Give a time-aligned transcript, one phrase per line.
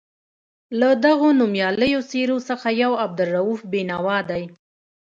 [0.79, 4.43] له دغو نومیالیو څېرو څخه یو عبدالرؤف بېنوا دی.